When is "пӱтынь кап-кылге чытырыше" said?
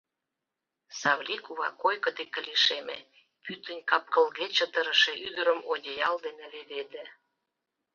3.43-5.13